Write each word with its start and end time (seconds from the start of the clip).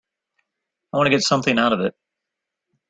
I 0.93 0.97
want 0.97 1.05
to 1.05 1.11
get 1.11 1.21
something 1.21 1.59
out 1.59 1.73
of 1.73 1.81
it. 1.81 1.93